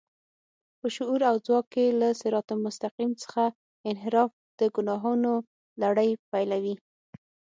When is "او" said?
1.29-1.35